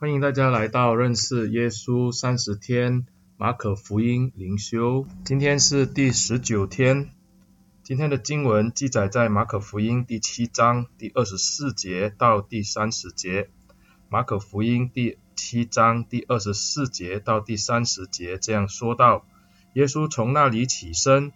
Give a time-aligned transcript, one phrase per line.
[0.00, 3.04] 欢迎大家来到认识耶稣三十天
[3.36, 7.10] 马可福音灵修，今天是第十九天。
[7.82, 13.50] 今天的经文记载在马可福音第七章第二十四节到第三十节。
[14.08, 19.26] 马可福音第七章第二十四节到第三十节这样说道：
[19.74, 21.30] 耶稣从那里起身，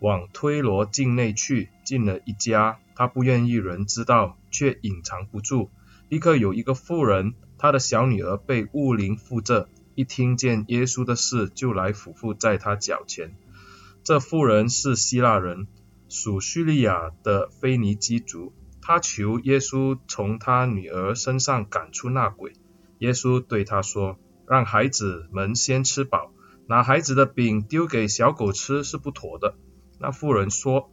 [0.00, 5.68] 往推罗境内去，进了一家，他不愿意人知道，却隐藏不住。
[6.08, 7.34] 立刻有一个妇人。
[7.58, 13.36] 他的小女儿被污灵附着，一听见耶稣的事，就来俯伏在他脚前。
[14.04, 15.66] 这妇人是希腊人，
[16.08, 18.52] 属叙利亚的腓尼基族。
[18.80, 22.54] 他求耶稣从他女儿身上赶出那鬼。
[23.00, 24.18] 耶稣对他说
[24.48, 26.32] ：“让孩子们先吃饱，
[26.66, 29.56] 拿孩子的饼丢给小狗吃是不妥的。”
[30.00, 30.90] 那妇人说：“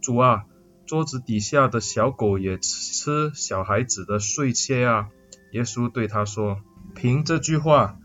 [0.00, 0.44] 主啊，
[0.86, 5.08] 桌子底下的小狗也吃小孩子的碎屑啊。”
[5.52, 6.60] 耶稣对他说
[6.94, 7.96] ：“凭这句话，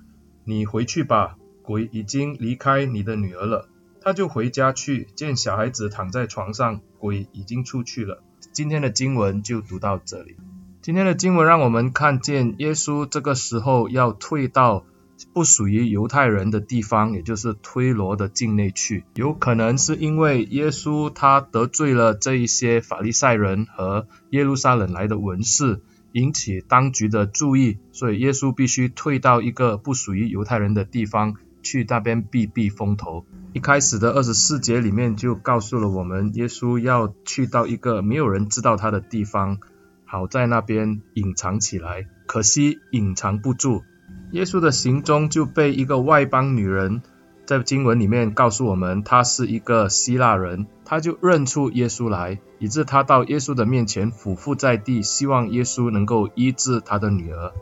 [0.43, 3.67] 你回去吧，鬼已经离开你的女儿了。”
[4.01, 8.23] 他就回家去，见小孩子躺在床上，鬼已经出去了。
[8.53, 10.37] 今天的经文就读到这里。
[10.81, 14.85] 今天的经文让我们看见耶稣这个时候要退到
[15.33, 19.03] 不属于犹太人的地方，也就是推罗的境内去。
[19.15, 25.81] 有可能是因为耶稣他得罪了这一些法利赛人和耶路撒冷来的文士。
[26.13, 33.25] 引起当局的注意，所以耶稣必须退到一个不属于犹太人的地方，去那边避避风头。
[33.53, 39.57] 一开始的二十四节里面就告诉了我们，耶稣要去到一个没有人知道他的地方，
[40.05, 42.07] 好在那边隐藏起来。
[42.25, 43.83] 可惜隐藏不住，
[44.31, 47.01] 耶稣的行踪就被一个外邦女人。
[47.47, 57.53] 在经文里面告诉我们，他是一个希腊人，他就认出耶稣来，以致他到耶稣的面前俯伏在地，希望耶稣能够医治他的女儿。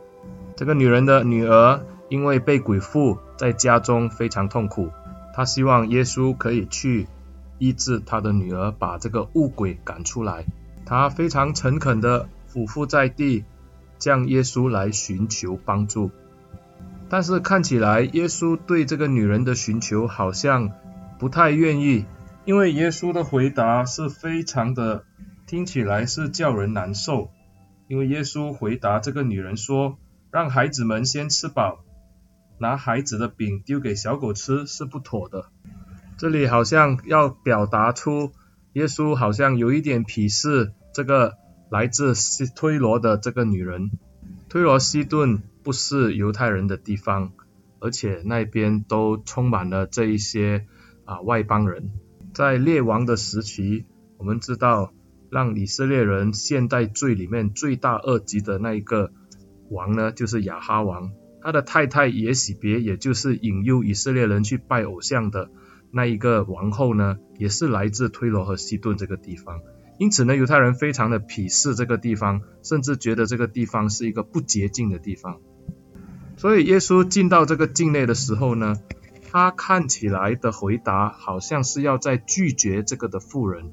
[0.56, 4.90] 这个女人的女儿因为被鬼附，在家中非常痛苦，
[5.32, 7.06] 她希望耶稣可以去
[7.58, 10.46] 医治她的女儿，把这个恶鬼赶出来。
[10.84, 13.44] 她非常诚恳地俯伏在地，
[14.00, 16.10] 向耶稣来寻求帮助。
[17.08, 20.72] 但是看起来，耶稣对这个女人的寻求好像
[21.20, 22.04] 不太愿意，
[22.44, 25.04] 因为耶稣的回答是非常的，
[25.46, 27.30] 听起来是叫人难受。
[27.86, 29.98] 因为耶稣回答这个女人说
[30.32, 31.84] ：“让孩子们先吃饱，
[32.58, 35.46] 拿孩子的饼丢给小狗吃是不妥的。”
[36.18, 38.32] 这里好像要表达出
[38.72, 41.34] 耶稣好像有一点鄙视这个
[41.70, 43.92] 来自西推罗的这个女人，
[44.48, 45.44] 推罗西顿。
[45.66, 47.32] 不是犹太人的地方，
[47.80, 50.64] 而且那边都充满了这一些
[51.04, 51.90] 啊外邦人。
[52.32, 53.84] 在列王的时期，
[54.16, 54.92] 我们知道
[55.28, 59.10] 让以色列人陷在罪里面罪大恶极的那一个
[59.68, 61.10] 王呢，就是亚哈王。
[61.42, 65.50] 他的太太耶洗别，也就是引诱以色列人去拜偶像的
[65.90, 69.62] 那一个王后呢，也是来自推罗和西顿这个地方。
[69.98, 75.40] 因此呢，犹太人非常的鄙视这个地方，甚至觉得这个地方是一个不洁净的地方。
[76.36, 78.76] 所以耶稣进到这个境内的时候呢，
[79.30, 83.72] 他看起来的回答好像是要在拒绝这个的妇人。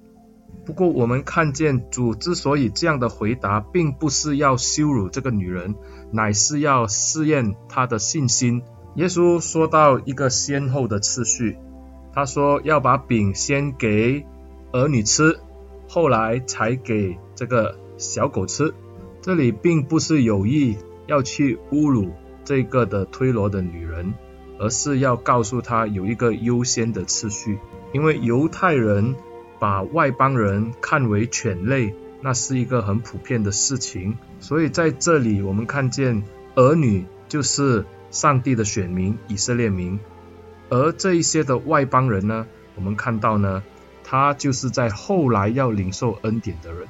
[0.66, 5.76] 不过我们看见主之所以这样的回答，并不是要羞辱这个女人，
[6.12, 8.62] 乃是要试验她的信心。
[8.96, 11.58] 耶稣说到一个先后的次序，
[12.14, 14.26] 他说要把饼先给
[14.72, 15.38] 儿女吃，
[15.90, 18.74] 后来才给这个小狗吃。
[19.22, 22.12] 这里并不是有意要去侮辱。
[22.46, 24.14] 这个的推罗的女人，
[24.60, 27.60] 而是要告诉她有一个优先的次序，
[27.94, 29.16] 因为犹太人
[29.60, 34.18] 把外邦人看为犬类，那是一个很普遍的事情。
[34.40, 36.24] 所以在这里我们看见
[36.56, 40.00] 儿女就是上帝的选民以色列民，
[40.70, 42.46] 而这一些的外邦人呢，
[42.76, 43.64] 我们看到呢，
[44.04, 46.88] 他就是在后来要领受恩典的人。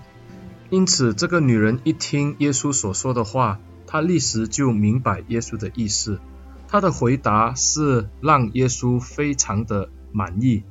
[0.70, 3.60] 因此，这个女人一听耶稣所说的话。
[3.94, 6.20] 他立时就明白耶稣的意思，
[6.68, 10.64] 他的回答是让耶稣非常的满意。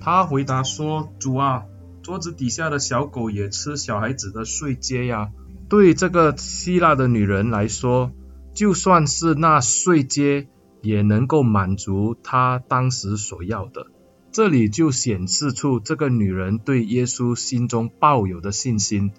[0.00, 1.64] 他回答说：“主啊，
[2.02, 5.28] 桌子底下的小狗也吃小孩子的碎秸呀。”
[5.68, 8.12] 对这个希腊的女人来说，
[8.54, 10.46] 就算是那碎秸
[10.80, 13.88] 也能够满足她当时所要的。
[14.32, 19.12] 这里就显示出这个女人对耶稣心中抱有的信心。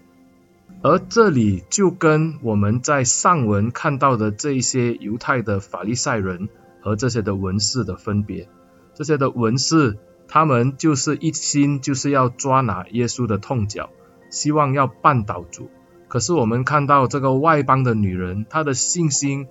[0.84, 6.50] 而这里就跟我们在上文看到的这一些犹太的法利赛人
[6.82, 8.50] 和这些的文士的分别，
[8.96, 13.92] 这些的文士他们就是一心就是要抓拿耶稣的痛脚，
[14.32, 15.70] 希望要绊倒主。
[16.08, 19.48] 可是我们看到这个外邦的女人，她的信心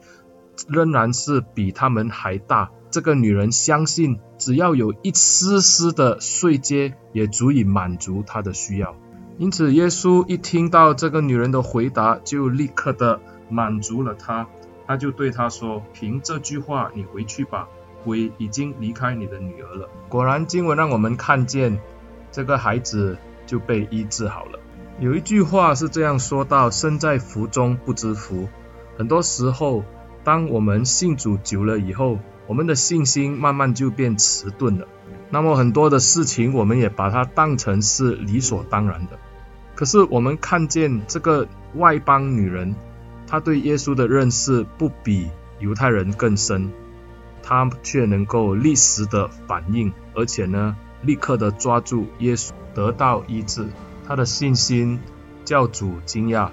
[0.69, 2.71] 仍然是比他们还大。
[2.91, 8.97] 这个女人相信，只要有一丝丝的碎秸，也足以满足她的需要。
[9.39, 14.47] 因此，耶稣一听到这个女人的回答，就立刻的满足了她。
[14.87, 17.69] 他就对她说：“凭这句话，你回去吧，
[18.05, 21.81] 鬼已经离开你的女儿了。”果然，经文让我们看见
[22.33, 23.17] 这个孩子
[23.47, 24.59] 就被医治好了。
[24.99, 28.49] 有一句话是这样说到：“身在福中不知福。”
[28.99, 29.85] 很多时候，
[30.25, 34.87] 当我们信主久了以后，我们的信心慢慢就变迟钝了。
[35.33, 39.17] 那么很多的事情，我们也把它当成是理所当然的。
[39.77, 41.47] 可是我们看见这个
[41.77, 42.75] 外邦女人，
[43.29, 45.31] 她对耶稣的认识不比
[45.61, 46.73] 犹太人更深，
[47.45, 53.69] 她却能够立时的反应，而且呢，立刻的抓住耶稣，得到医治。
[54.09, 54.99] 她的信心
[55.45, 56.51] 叫主惊讶，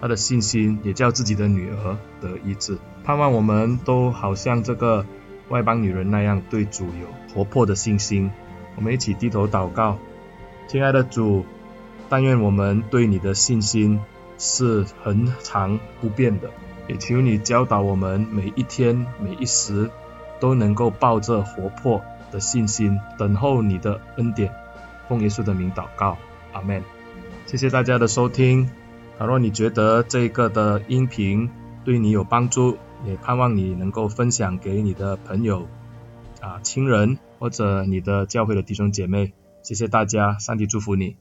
[0.00, 2.78] 她的信心也叫自己的女儿得医治。
[3.02, 5.04] 盼望我们都好像这个。
[5.52, 8.30] 外邦女人那样对主有活泼的信心，
[8.74, 9.98] 我们一起低头祷告，
[10.66, 11.44] 亲爱的主，
[12.08, 14.00] 但愿我们对你的信心
[14.38, 16.48] 是恒常不变的，
[16.88, 19.90] 也求你教导我们每一天每一时
[20.40, 24.50] 都能够抱着活泼的信心等候你的恩典。
[25.06, 26.16] 奉耶稣的名祷告，
[26.54, 26.82] 阿门。
[27.44, 28.70] 谢谢大家的收听。
[29.18, 31.50] 倘若你觉得这个的音频
[31.84, 35.66] 对你有帮助，也盼望你能够分享给你的朋友、
[36.40, 39.32] 啊亲人或者你的教会的弟兄姐妹。
[39.62, 41.16] 谢谢大家，上帝祝福你。